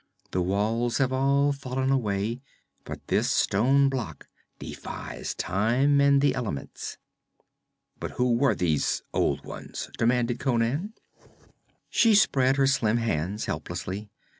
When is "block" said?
3.87-4.29